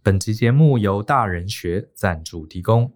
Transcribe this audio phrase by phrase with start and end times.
[0.00, 2.94] 本集节目由大人学赞助提供。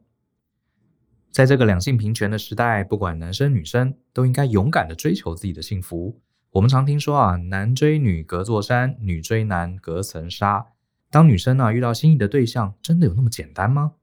[1.32, 6.20] 在这个两性平权的时代，不管男生女生，都应该勇敢的追求自己的幸福。
[6.52, 10.68] 我们常听说啊，男追女隔座山，女追男隔层纱。
[11.10, 13.94] 当女生啊遇到心仪的对象，真的有那么简单吗？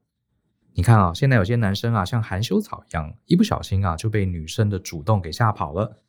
[0.74, 6.02] 你看啊，现在有些男生啊，像含羞草一样，一不小心啊就被女生的主动给吓跑了。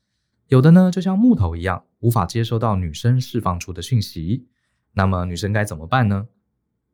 [0.47, 4.49] 有的呢，就像木头一样，无法接收到女生释放出的讯息。
[4.93, 6.27] 那么女生该怎么办呢？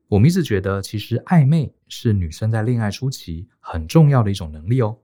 [0.10, 5.00] 我们一直觉得，其实暧昧是女生在恋爱初期很重要的一种能力哦。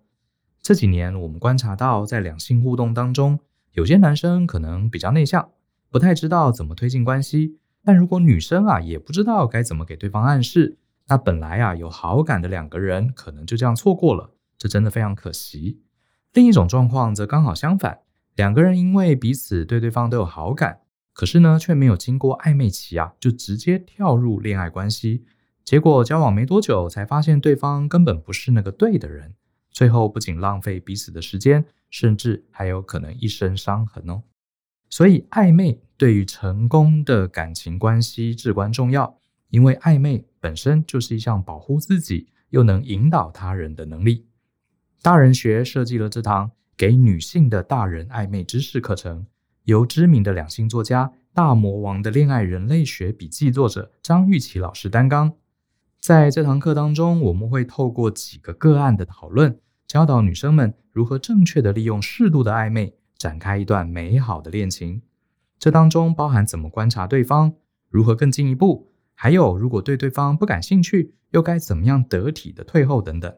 [0.62, 3.40] 这几年我们观察到，在两性互动当中，
[3.74, 5.50] 有些男生可能比较内向，
[5.92, 7.58] 不太知道怎么推进关系。
[7.84, 10.78] 但如果女生啊也不知道该怎么给对方暗示，
[11.10, 15.82] 那本来啊有好感的两个人可能就这样错过了，这真的非常可惜。
[16.32, 18.00] 另一种状况则刚好相反，
[18.36, 20.80] 两个人因为彼此对对方都有好感。
[21.14, 25.24] 可是呢，却没有经过暧昧期啊，就直接跳入恋爱关系，
[25.64, 29.36] 结果交往没多久，才发现对方根本不是那个对的人，
[29.70, 34.24] 最后不仅浪费彼此的时间，甚至还有可能一身伤痕哦。
[34.90, 44.26] 所以暧昧对于成功的感情关系至关重要，因为暧昧本身就是一项保护自己又能引导他人的能力。
[45.02, 49.28] 大人学设计了这堂给女性的大人暧昧知识课程。
[49.66, 55.34] 由知名的两性作家、大魔王的恋爱人类学笔记作者张玉琪老师担纲，
[56.02, 65.02] 在这堂课当中，我们会透过几个个案的讨论，教导女生们如何正确的利用适度的暧昧，展开一段美好的恋情。
[65.58, 67.54] 这当中包含怎么观察对方，
[67.90, 73.34] 如何更进一步，还有如果对对方不感兴趣，又该怎么样得体的退后等等，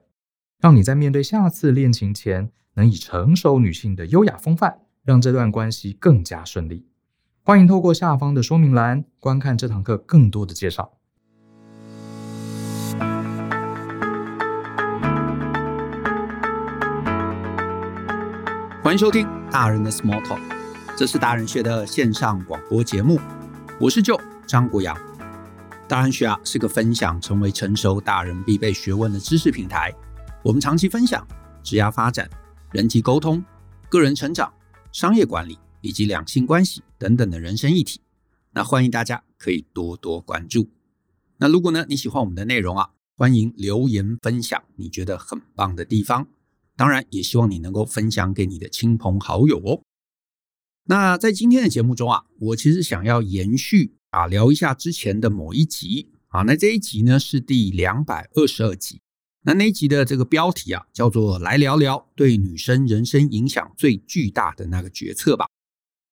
[0.59, 4.79] 让你在面对下次恋情前，能以成熟女性的优雅风范。
[5.05, 6.87] 让这段关系更加顺利。
[7.43, 10.93] 欢迎透过下方的说明栏观看这堂课更多的介绍。
[18.81, 20.39] 欢迎收听大人的 Small Talk，
[20.97, 23.19] 这是大人学的线上广播节目。
[23.79, 24.97] 我是 Joe 张国阳。
[25.87, 29.93] 大人学啊是个分享成为成熟大人必备学问的知识平台。
[30.41, 31.23] 我们长期分享
[31.61, 32.27] 职业发展、
[32.71, 33.43] 人际沟通、
[33.87, 34.51] 个人成长。
[34.95, 37.99] 商业管理以及两性关系等等的人生议题，
[38.53, 40.69] 那欢迎大家可以多多关注。
[41.35, 46.29] 那如果呢你喜欢我们的内容啊，欢迎留言分享你觉得很棒的地方。
[46.77, 49.81] 当然也希望你能够分享给你的亲朋好友哦。
[50.85, 59.01] 那在今天的节目中啊，我其实想要延续啊聊一下之前的某一集啊，那这一集呢是第两百二十二集。
[59.47, 65.47] 那那一集的这个标题啊，叫做“来聊聊对女生人生影响最巨大的那个决策吧”。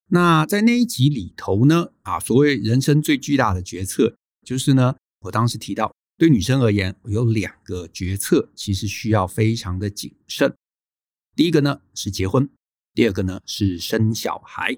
[0.10, 10.54] 那在那一集里头呢，啊，所谓人生最巨大的决策，就是呢，我当时提到，对女生而言，有两个决策其实需要非常的谨慎。
[11.36, 12.48] 第一个呢是结婚，
[12.94, 14.78] 第二个呢是生小孩。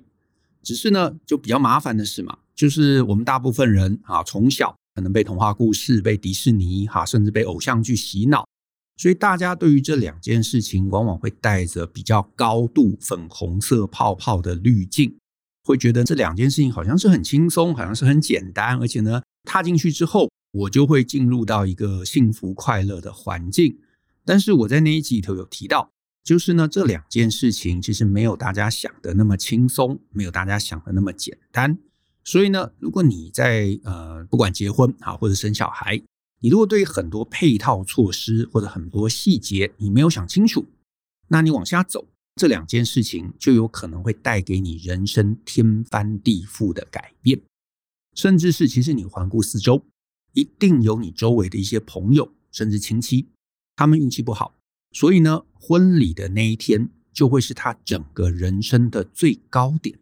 [0.64, 4.78] 只是呢，就比较麻烦的是嘛，就是我们大部分人啊，从小。
[4.96, 8.48] 可能被童话故事、被迪士尼哈，甚至被偶像剧洗脑，
[8.96, 15.18] 所以大家对于这两件事情，往往会带着比较高度粉红色泡泡的滤镜，
[15.66, 23.78] 会觉得这两件事情好像是很轻松，好像是很简单，而且呢，踏进去之后，我就会进入到一个幸福快乐的环境。
[24.24, 25.92] 但是我在那一集里头有提到，
[26.24, 31.78] 就是呢，这两件事情其实没有大家想的那么轻松，没有大家想的那么简单。
[32.26, 36.02] 所以呢，如果你在呃不管结婚啊或者生小孩，
[36.42, 40.66] 你如果对很多配套措施或者很多细节你没有想清楚，
[41.28, 47.40] 那你往下走，这两件事情就有可能会带给你人生天翻地覆的改变，
[48.16, 49.84] 甚至是其实你环顾四周，
[50.34, 53.28] 一定有你周围的一些朋友甚至亲戚，
[53.76, 54.56] 他们运气不好，
[54.92, 60.00] 所以呢，婚礼的那一天就会是他整个人生的最高点。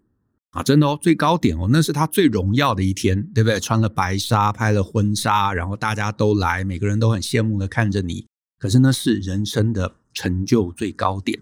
[0.54, 3.60] 啊，真的哦，最高点哦，那是他最荣耀的一天，对不对？
[3.60, 8.28] 穿了白纱，拍了婚纱，然后大家都来，每个人都很羡慕的看着你。
[8.60, 11.42] 可是那是人生的成就最高点，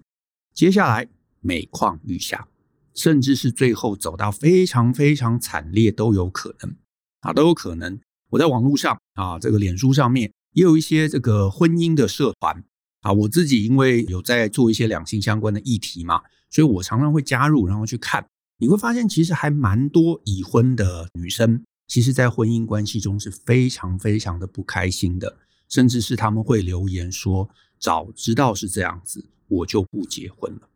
[0.53, 1.05] 接下来
[1.41, 2.47] 每况愈下，
[2.95, 6.73] 甚至是最后走到非常非常惨烈都有可能
[7.19, 7.99] 啊，都有可能。
[8.29, 12.63] 我在网络上啊，这个脸书上面也有一些这个婚姻的社团
[13.01, 18.25] 啊，我自己因为有在做一些两性相关的议题嘛，所以我常常会加入，然后去看。
[18.61, 25.35] 你会发现，其实还蛮多已婚的女生，其实，在婚姻关系中是非常非常的不开心的，
[25.67, 27.49] 甚至是他们会留言说
[27.81, 30.69] ：“早知道是这样子，我就不结婚了。”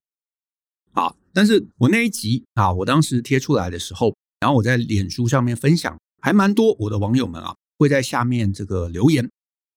[1.00, 9.30] 啊，但是我那一集啊，我当时贴出来的时候，然后我在脸书上面分享，还蛮多我的网友们啊，会在下面这个留言，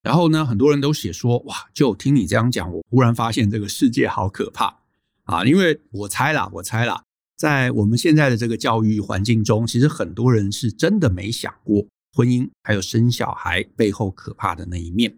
[0.02, 4.80] 然后呢，很多人都写说，哇，就听你这样讲，我忽然发现这个世界好可怕
[5.24, 5.44] 啊！
[5.44, 7.04] 因为我猜啦，我猜啦，
[7.38, 15.14] 在我们现在的这个教育环境中，其实很多人是真的没想过婚姻还有生小孩背后可怕的那一面。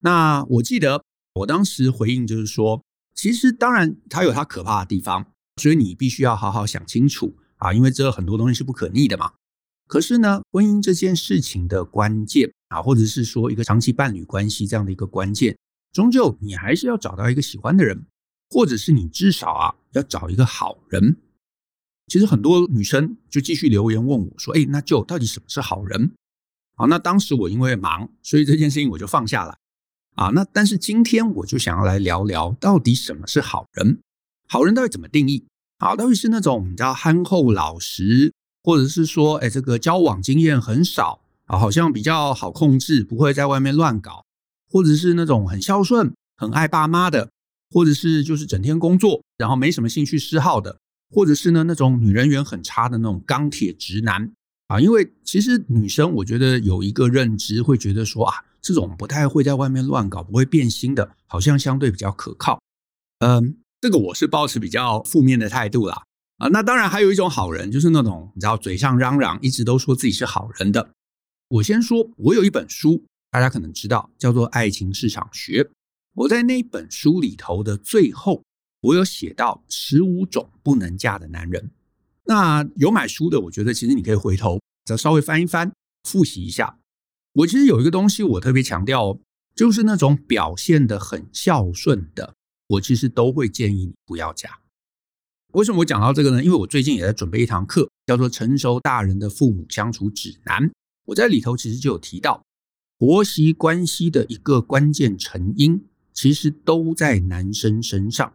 [0.00, 1.02] 那我记得
[1.34, 2.80] 我当时回应就是说，
[3.12, 5.26] 其实当然它有它可怕的地方，
[5.56, 9.32] 所以你必须要好好想清楚啊，因为这很多东西是不可逆的嘛。
[9.88, 15.58] 可是呢，婚姻这件事情的关键啊，或者是说一个长期伴侣关系这样的一个关键，
[15.92, 18.06] 终究你还是要找到一个喜欢的人，
[18.50, 21.16] 或者是你至少啊要找一个好人。
[22.08, 26.12] 其实很多女生就继续留言问我说：“哎，那就到底什么是好人？”
[26.74, 29.56] 好，那当时我因为忙，所以这件事情我就放下来
[30.14, 30.28] 啊。
[30.28, 33.98] 那但是今天我就想要来聊聊，到底什么是好人？
[34.48, 35.44] 好人到底怎么定义？
[35.78, 38.32] 好，到底是那种你知道憨厚老实？
[38.64, 44.24] 或者是说，哎，这个交往经验很少啊，好像比较好控制，不会在外面乱搞；
[44.70, 47.28] 或者是那种很孝顺、很爱爸妈的；
[47.70, 50.76] 或者是就是整天工作，然后没什么兴趣嗜好的；
[51.10, 54.32] 或者是呢那种女人缘很差的那种钢铁直男
[54.68, 54.80] 啊。
[54.80, 62.60] 因为其实女生，我觉得有一个认知，会觉得说啊，这种不太会在外面乱搞、不会变心的，好像相对比较可靠。
[63.20, 66.02] 嗯，这个我是抱持比较负面的态度啦。
[66.38, 70.90] 啊，那当然还有一种好人，就是那种你知道嘴上嚷嚷，一直都说自己是好人的。
[71.48, 75.64] 我先说，我有一本书，大家可能知道，叫做《爱情市场学》。
[76.14, 78.44] 我在那本书里头的最后，
[78.80, 81.70] 我有写到十五种不能嫁的男人。
[82.24, 85.72] 那有买书的，我觉得其实你可以回头再稍微翻一翻，
[86.04, 86.78] 复习一下。
[87.32, 89.20] 我其实有一个东西，我特别强调哦，
[89.54, 92.34] 就是那种表现得很孝顺的，
[92.66, 94.60] 我其实都会建议你不要嫁。
[95.52, 96.44] 为什么我讲到这个呢？
[96.44, 100.62] 因为我最近也在准备一堂课，叫做《成熟大人的父母相处指南》。
[101.06, 102.44] 我在里头其实就有提到，
[102.98, 108.34] 婆媳关系的一个关键成因，其实都在男生身上。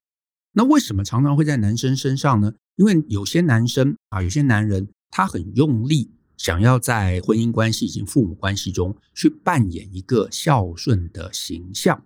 [0.54, 2.54] 那为什么常常会在男生身上呢？
[2.76, 12.04] 因为有些男生啊，有些男人，他很用力，想要在婚姻关系以及父母关系中去扮演一个孝顺的形象。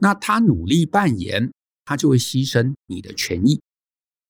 [0.00, 1.52] 那他努力扮演，
[1.84, 3.60] 他就会牺牲你的权益。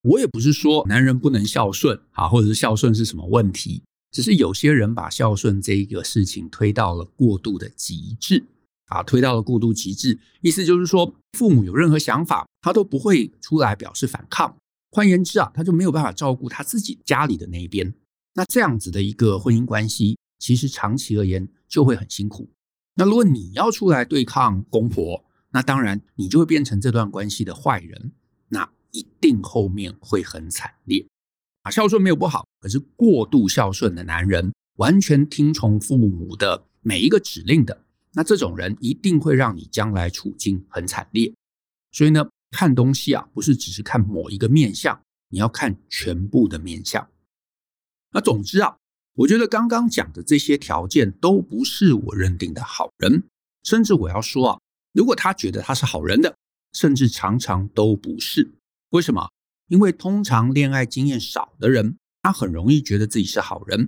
[0.03, 8.45] 我也不是说男人不能孝顺啊，或者是孝顺是什么问题，只是有些人把孝顺这一个事情推到了过度的极致
[8.93, 14.57] 啊，推到了过度极致，意思就是说，父母有任何想法，他都不会出来表示反抗。
[14.91, 17.95] 换言之啊，他就没有办法照顾他自己家里的那一边。
[18.35, 22.51] 那这样子的一个婚姻关系，其实长期而言就会很辛苦。
[22.95, 28.13] 那如果你要出来对抗公婆，那当然你就会变成这段关系的坏人。
[28.49, 31.07] 那一定后面会很惨烈
[31.63, 31.71] 啊！
[31.71, 41.35] 孝顺没有不好，可是过度孝顺的男人，完全听从父母的每一个指令的，那这种人一定会让你将来处境很惨烈。
[41.91, 47.09] 所以呢，看东西啊，不是只是看某一个面相，你要看全部的面相。
[48.13, 48.77] 那总之啊，
[49.15, 53.25] 我觉得刚刚讲的这些条件都不是我认定的好人，
[53.63, 54.61] 甚至我要说啊，
[54.93, 56.37] 如果他觉得他是好人的，
[56.73, 58.53] 甚至常常都不是。
[58.91, 59.31] 为什么？
[59.69, 63.81] 因为通常恋爱经验少的人，他很容易觉得自己是好人，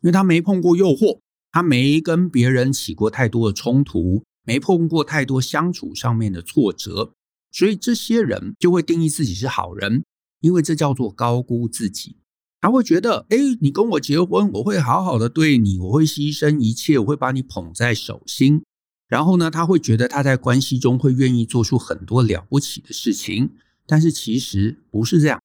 [0.00, 1.20] 因为他没碰过诱惑，
[1.52, 7.12] 他没跟别人起过太多的冲突，没碰过太多相处上面的挫折，
[7.50, 10.04] 所以这些人就会定义自己是好人，
[10.40, 12.16] 因为这叫做高估自己。
[12.60, 18.62] 他会觉得，哎，你跟我结婚，我会好好的对你，我会牺牲一切，我会把你捧在手心。
[19.08, 23.52] 然后呢，他会觉得他在关系中会愿意做出很多了不起的事情。
[23.86, 25.40] 但是其实不是这样。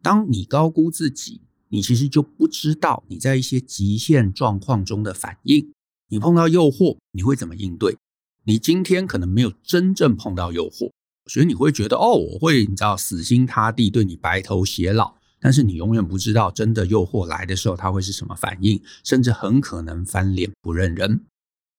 [0.00, 5.72] 当你高估自己，你其实就不知道你在一些极限状况中的反应。
[6.08, 7.96] 你碰到诱惑，你会怎么应对？
[8.44, 10.92] 你今天可能没有真正碰到诱惑，
[11.26, 15.16] 所以你会觉得哦，我会你知道死心塌地对你白头偕老。
[15.38, 21.24] 但是你永远不知道真的诱惑来的时候，他会是什么反应，甚至很可能翻脸不认人。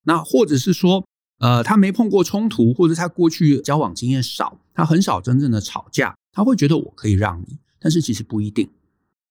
[0.03, 1.05] 那或者是说，
[1.39, 8.69] 呃，他没碰过冲突，或者他过去交往经验少，他很少真正的吵架，他会觉得我可以让你，但是其实不一定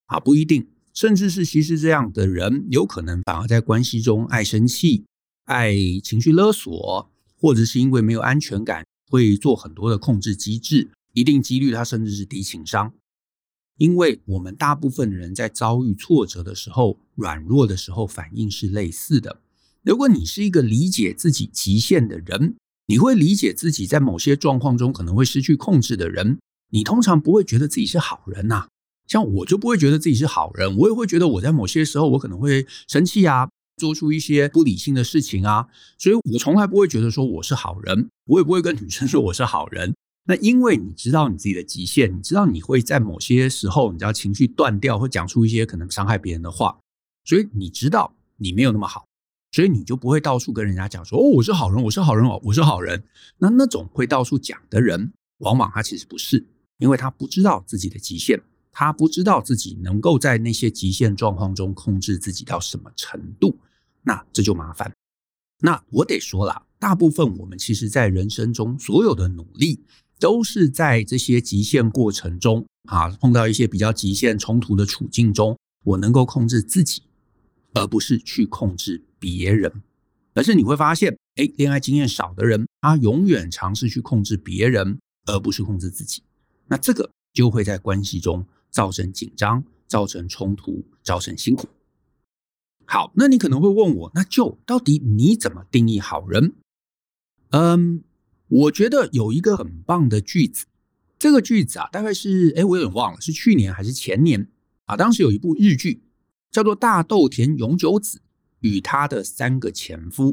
[0.06, 5.04] 啊，不一定，甚至是其实这样的人有可能反而在关系中爱生气、
[5.44, 12.92] 爱情绪勒索，或者是因为没有安全感，会做很多的控制机制，一定几率他甚至是低情商，
[13.78, 19.40] 因为我们大部分人在遭遇挫折的时候、软弱的时候，反应是类似的。
[19.82, 26.38] 如果你是一个理解自己极限的人，你会理解自己在某些状况中可能会失去控制的人，
[26.70, 28.68] 你通常不会觉得自己是好人呐。
[29.06, 35.68] 像我就不会觉得自己是好人，我也会觉得我在某些时候我可能会生气啊，做出一些不理性的事情啊。
[35.98, 39.94] 所以我从来不会觉得说我是好人，我也不会跟女生 说我是好人。
[40.28, 46.76] 那因为你知道你自己的极限，你知道你会在某些时候，你知道情绪断掉，会讲出一些可能伤害别人的话，
[47.24, 49.06] 所以你知道你没有那么好，
[49.52, 53.04] 所以你就不会到处跟人家讲说哦，我是好人，我是好人哦，我是好人。
[53.38, 56.44] 那那种会到处讲的人，往往他其实不是，
[56.78, 58.42] 因为他不知道自己的极限，
[58.78, 63.58] 他不知道自己能够在那些极限状况中控制自己到什么程度，
[64.02, 64.92] 那这就麻烦。
[65.60, 69.80] 那我得说了，大部分我们其实在人生中所有的努力。
[70.18, 77.02] 都是在这些极限过程中啊，碰到一些比较极限冲突的处境中，我能够控制自己，
[77.74, 79.70] 而不是去控制别人。
[80.32, 86.22] 但是你会发现，哎，恋爱经验少的人，他永远尝试去控制别人，而不是控制自己。
[86.66, 91.66] 那这个就会在关系中造成紧张，造成冲突，造成辛苦。
[92.84, 96.52] 好，那你可能会问我，那就到底你怎么定义好人？
[97.52, 98.04] 嗯。
[98.48, 100.66] 我觉得有一个很棒的句子，
[101.18, 104.46] 这个句子啊，大概是哎，我有点忘了，是去年还是前年
[104.84, 104.96] 啊？
[104.96, 106.04] 当时有一部日剧
[106.52, 108.20] 叫做《大豆田永久子
[108.60, 110.32] 与他的三个前夫》。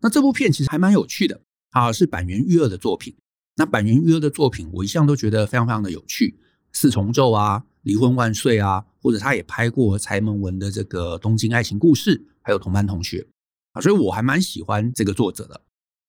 [0.00, 1.40] 那这部片其实还蛮有趣的
[1.70, 3.16] 啊，是坂元裕二的作品。
[3.54, 6.38] 那坂元裕二的作品，我一向都觉得非常非常的有趣，
[6.78, 13.18] 《四重奏》啊，《离婚万岁》啊，或者他也拍过柴门文的这个《东京爱情故事》，还有《同班同学》
[13.70, 15.60] 啊，所以我还蛮喜欢这个作者的。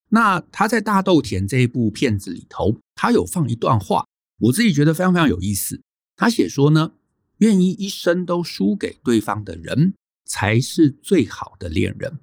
[0.09, 4.07] 那他在大豆田这一部片子里头，他有放一段话，
[4.39, 5.79] 我自己觉得非常非常有意思。
[6.15, 6.93] 他写说呢，
[7.37, 9.93] 愿意一生都输给对方的人，
[10.25, 12.17] 才是最好的恋人。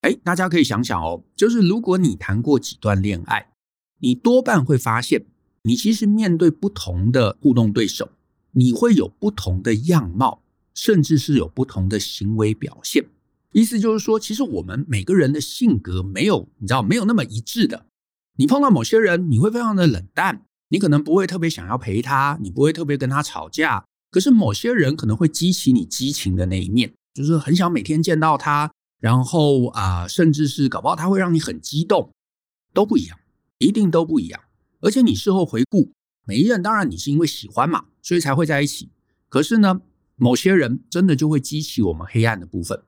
[0.00, 3.50] 哎，大家可以想想哦，就是如果你谈过几段恋爱，
[3.98, 5.26] 你多半会发现，
[5.64, 8.08] 你其实面对不同的互动对手，
[8.52, 10.42] 你会有不同的样貌，
[10.74, 13.04] 甚至是有不同的行为表现。
[13.52, 17.86] 意思就是说，其实我们每个人的性格没有，你知道，没有那么一致的。
[18.36, 23.84] 你碰到某些人，你会非常的冷淡，你可能不会特别想要陪他，你不会特别跟他吵架。
[24.10, 32.10] 可是某些人可能会激起你激情的那一面，就是很想每天见到他，然后啊、甚至是搞不好他会让你很激动，
[32.72, 33.18] 都不一样，
[33.58, 34.40] 一定都不一样。
[34.80, 35.92] 而且你事后回顾，
[36.30, 38.88] 每一任当然你是因为喜欢嘛，所以才会在一起。
[39.28, 39.80] 可是呢，
[40.14, 42.80] 某些人真的就会激起我们黑暗的部分。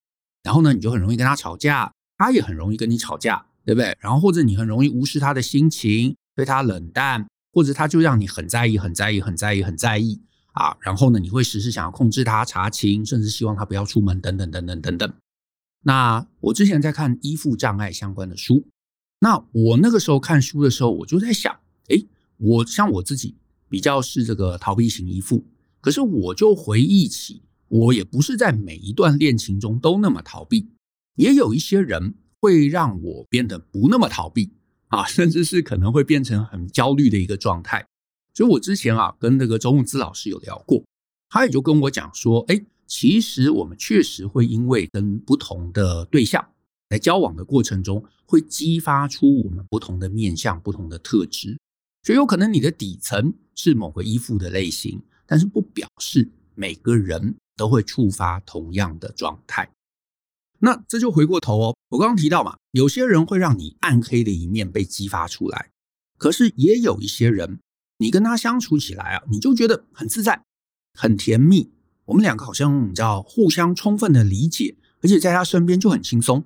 [0.45, 3.97] 然后呢，你就很容易跟他吵架，他也很容易跟你吵架，对不对？
[3.99, 10.21] 然后或者你很容易无视他的心情，对他冷淡，或者他就让你很在意、很在意、很在意、很在意
[10.53, 10.77] 啊。
[10.79, 15.13] 然后呢，你会时时想要控制他、查勤，甚至希望他不要出门，等等等等等等。
[15.83, 18.69] 那我之前在看依附障碍相关的书，
[19.19, 21.59] 那我那个时候看书的时候，我就在想，
[21.89, 22.07] 诶，
[22.43, 23.37] 我像我自己
[23.69, 25.45] 比较是这个逃避型依附，
[25.81, 27.43] 可是我就回忆起。
[27.69, 30.69] 我也不是在每一段恋情中都那么逃避，
[31.15, 34.51] 也有一些人会让我变得不那么逃避
[34.89, 37.87] 啊，甚至是可能会变成很焦虑的一个状态。
[38.35, 40.85] 所以我之前啊跟那个周慕姿老师有聊过，
[41.31, 46.47] 他也就跟我讲说，哎，其实我们确实会因为跟不同的对象
[46.91, 51.59] 在交往的过程中，会激发出我们不同的面向、不同的特质。
[52.03, 57.37] 所以有可能你的底层是某个依附的类型，但是不表示每个人。
[57.55, 59.71] 都会触发同样的状态，
[60.61, 61.77] 那这就回过头哦。
[61.91, 65.71] 我刚刚提到嘛，有些人会让你暗黑的一面被激发出来，
[66.17, 67.61] 可是也有一些人，
[67.99, 70.43] 你跟他相处起来啊，你就觉得很自在、
[70.99, 71.71] 很甜蜜。
[72.07, 76.45] 我们两个好像你知道互相充分的理解，而且在他身边就很轻松。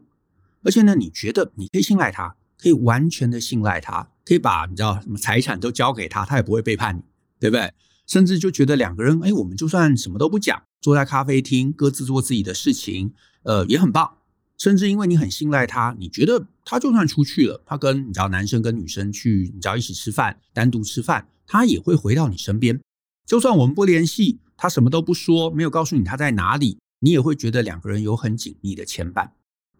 [0.64, 7.02] 而且呢，你觉得你可以信赖他，可以完全的信赖他，可以把你知道什么财产都交给他，他也不会背叛你，
[7.40, 7.72] 对不对？
[8.06, 13.14] 甚至就觉得两个人，哎，我们就算什么都不讲，坐在咖啡厅各自做自己的事情，
[13.44, 14.18] 呃，也很棒。
[14.58, 22.80] 甚至因为你很信赖他，你觉得他就算出去了，他跟你知道男生跟女生去，你知道一起吃饭，单独吃饭，他也会回到你身边。
[23.26, 29.28] 就算我们不联系，他什么都不说，没有告诉你他在哪里，你也会觉得两个人有很紧密的牵绊。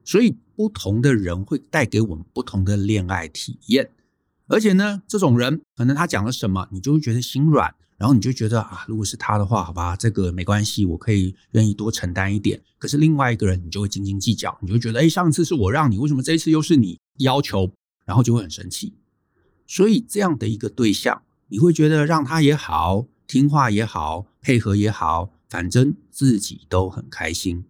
[0.04, 3.90] 所以不同的人会带给我们不同的恋爱体验，
[4.48, 7.74] 而且呢，这种人可能他讲了什么，你就会觉得心软。
[7.98, 12.60] 然后你就觉得啊，如果是他的话，好吧，这个没关系，我可以愿意多承担一点。
[12.76, 17.72] 可是另外一个人，你就会斤斤计较，你就觉得，哎，上次是我让你，为什么这一次又是你要求？
[18.04, 18.92] 然后就会很生气。
[19.66, 27.64] 所以这样的一个对象，你会觉得让他也好，听话也好，配合也好，反正自己都很开心。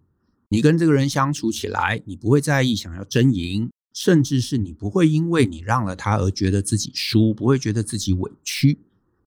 [0.49, 8.77] 你跟这个人相处起来，你不会在意想要争赢，甚至是你不会因为你让了他而觉得自己输，不会觉得自己委屈。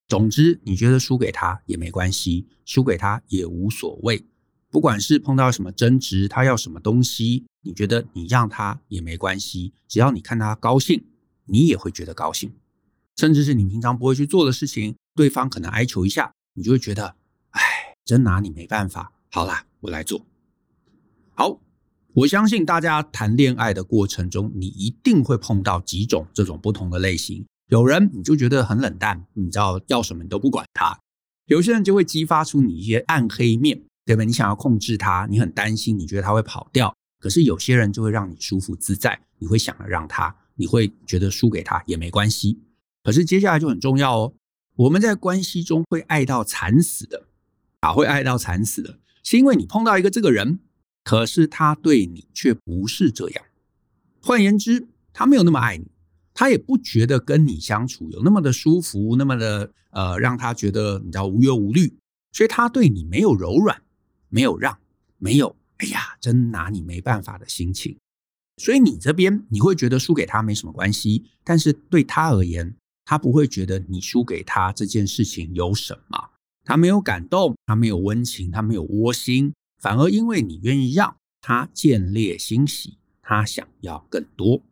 [0.07, 4.25] 总之，你觉得输给他也没关系，输给他也无所谓。
[4.71, 11.05] 不管是碰到什么争执，他要什么东西，你觉得你让他也没关系，只要你看他高兴，
[11.47, 12.53] 你也会觉得高兴。
[13.17, 17.17] 甚至是你平常不会去做的事情，对方可能哀求一下，你就会觉得，
[17.51, 17.61] 哎，
[18.05, 19.13] 真拿你没办法。
[19.33, 20.25] 好啦，我来做。
[21.35, 21.61] 好，
[22.15, 27.45] 我相信大家谈恋爱的过程中，你一定会碰到几种这种不同的类型。
[27.69, 30.99] 有人你就觉得很冷淡，你知道要什么你都不管他；
[31.47, 33.83] 有些人就会激发出你一些暗黑面。
[34.07, 34.25] 对吧？
[34.25, 36.93] 你想要控制他，你很担心，你觉得他会跑掉。
[37.21, 42.59] 可是有些人就会让你舒服自在，你会想要让他，你会觉得输给他也没关系。
[43.05, 44.33] 可是接下来就很重要哦，
[44.75, 47.27] 我们在关系中会爱到惨死的
[47.81, 50.59] 啊，会爱到惨死的，是因为你碰到一个这个人，
[51.11, 53.45] 可是他对你却不是这样。
[54.23, 55.91] 换言之，他没有那么爱你，
[56.33, 61.99] 他也不觉得跟你相处有那么的舒服，那么的呃，让他觉得你知道无忧无虑，
[62.31, 63.83] 所以他对你没有柔软。
[64.29, 64.79] 没有让，
[65.19, 67.99] 没有，哎呀，真拿你没办法的心情，
[68.59, 72.73] 所以你这边你会觉得输给他没什么关系，但是对他而言，
[73.05, 76.31] 他不会觉得你输给他这件事情有什么，
[76.63, 84.63] 他没有感动，他没有温情，他没有窝心，反而因为你愿意让他见猎心喜，他想要更多，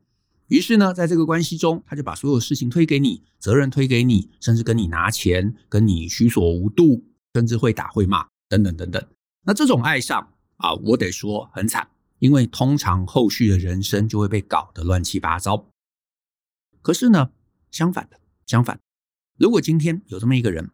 [0.48, 7.02] 于是呢，在这个关系中，他就把所有事情推给你，责任推给你，甚至跟你拿钱，跟你须索无度，
[7.34, 9.02] 甚至会打会骂，等等等等。
[9.46, 11.88] 那这种爱上啊，我得说很惨，
[12.18, 15.70] 因为通常后续的人生就会被搞得乱七八糟。
[16.82, 17.30] 可是呢，
[17.70, 18.78] 相反的，相反，
[19.38, 20.70] 如果今天有这么一个人，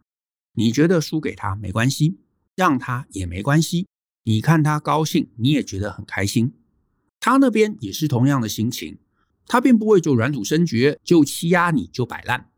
[0.55, 2.19] 你觉得输给他没关系，
[2.57, 3.87] 让他也没关系，
[4.25, 6.52] 你看他高兴，你也觉得很开心，
[7.21, 8.99] 他那边也是同样的心情，
[9.47, 12.50] 他并不会就软土深掘，就欺压你，就摆烂，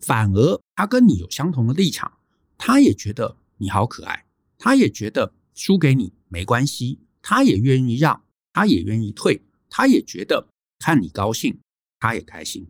[0.00, 2.18] 反而他跟你有相同的立场，
[2.56, 4.24] 他也觉得你好可爱，
[4.58, 5.34] 他也觉得。
[5.54, 8.22] 输给你没关系，他也愿意让，
[8.52, 10.46] 他也愿意退，他也觉得
[10.78, 11.58] 看你高兴，
[11.98, 12.68] 他也开心。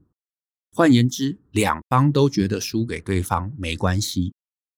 [0.73, 4.33] 换言之，两方都觉得输给对方没关系，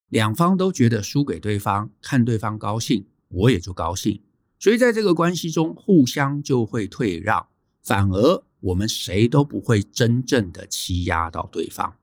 [0.09, 4.21] 两方都觉得输给对方，看对方高兴，我也就高兴。
[4.59, 7.47] 所以在这个关系中，互相就会退让，
[7.81, 11.95] 反而我们谁都不会真正的欺压到对方。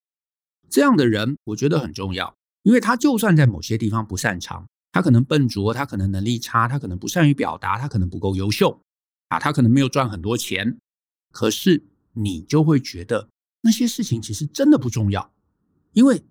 [0.69, 4.67] 这样的人，我觉得很重要，因为他就算在某些地方不擅长。
[4.91, 8.81] 他可能笨拙，他可能能力差，他可能不善于表达，他可能不够优秀，
[9.29, 10.79] 啊，他可能没有赚很多钱。
[11.31, 13.29] 可是你就会觉得
[13.61, 15.31] 那些事情其实真的不重要，
[15.93, 16.25] 因为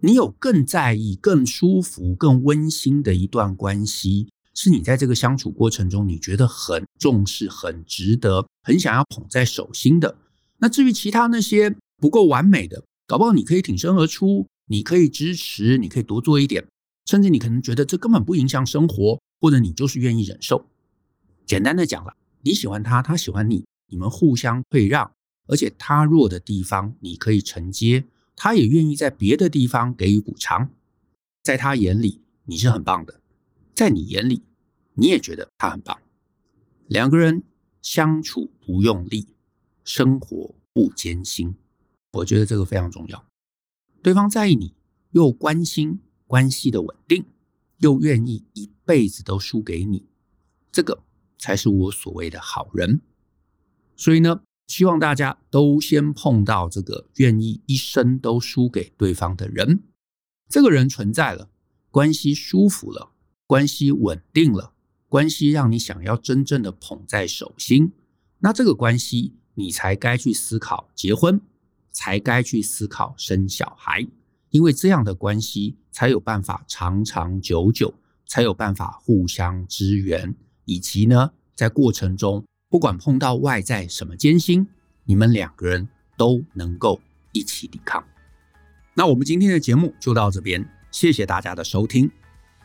[0.00, 10.16] 你有更在意、更舒服、更温馨的一段关系，是你在这个相处过程中你觉得很重视、很值得、很想要捧在手心的。
[10.58, 16.66] 那至于其他那些不够完美的，搞不好你可以挺身而出，你可以支持，你可以多做一点。
[17.06, 20.66] 甚至你可能觉得这根本不影响生活，或者你就是愿意忍受。
[21.46, 25.12] 简单的讲了，你喜欢他，他喜欢你，你们互相退让，
[25.46, 28.04] 而且他弱的地方你可以承接，
[28.36, 30.70] 他也愿意在别的地方给予补偿。
[31.42, 33.20] 在他眼里你是很棒的，
[33.74, 34.42] 在你眼里
[34.94, 36.00] 你也觉得他很棒。
[36.86, 37.42] 两个人
[37.82, 39.26] 相处不用力，
[39.82, 41.56] 生活不艰辛。
[42.12, 43.26] 我觉得这个非常重要。
[44.02, 44.74] 对方在意你，
[45.10, 46.00] 又关心。
[46.28, 47.24] 关系的稳定，
[47.78, 50.04] 又愿意一辈子都输给你，
[50.72, 51.04] 这个
[51.38, 53.00] 才是我所谓的好人。
[53.94, 59.82] 所以呢，希望大家都先碰到这个愿意一生都输给对方的人。
[60.48, 61.48] 这个人存在了，
[61.90, 63.10] 关系舒服了，
[63.46, 64.72] 关系稳定了，
[65.08, 67.92] 关系让你想要真正的捧在手心，
[68.40, 71.40] 那这个关系你才该去思考结婚，
[71.90, 74.06] 才该去思考生小孩。
[74.50, 77.92] 因为这样的关系才有办法长长久久，
[78.26, 82.44] 才有办法互相支援，以及呢，在过程中
[82.76, 84.66] 不管碰到外在什么艰辛，
[85.04, 87.00] 你们两个人都能够
[87.32, 88.04] 一起抵抗。
[88.92, 92.10] 那我们今天的节目就到这边，谢谢大家的收听。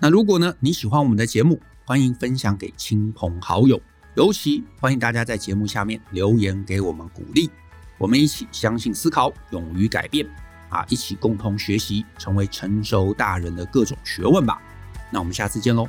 [0.01, 3.81] 那如果呢，你喜欢我们的节目，欢迎分享给亲朋好友，
[4.15, 7.49] 尤其欢迎大家在节目下面留言给我们鼓励，
[7.97, 10.27] 我们一起相信、思考、勇于改变。
[10.67, 14.61] 啊，一起共同学习，成为成熟大人的各种学问吧。
[15.09, 15.87] 那我们下次见喽，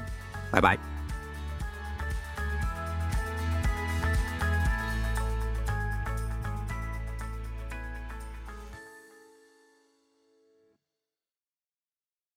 [0.53, 0.92] 拜拜。